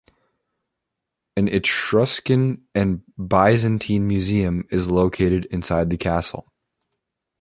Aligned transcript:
An 1.37 1.47
Etruscan 1.47 2.65
and 2.73 3.03
Byzantine 3.19 4.07
museum 4.07 4.67
is 4.71 4.89
located 4.89 5.45
inside 5.51 5.91
the 5.91 5.97
castle. 5.97 6.51